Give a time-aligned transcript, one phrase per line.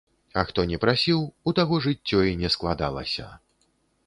[0.41, 1.21] А хто не прасіў,
[1.51, 3.31] у таго жыццё і не складалася.